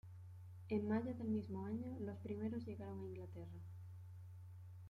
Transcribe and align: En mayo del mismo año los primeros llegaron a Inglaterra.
En 0.69 0.87
mayo 0.87 1.13
del 1.13 1.27
mismo 1.27 1.63
año 1.63 1.85
los 1.99 2.17
primeros 2.17 2.65
llegaron 2.65 3.01
a 3.03 3.05
Inglaterra. 3.05 3.61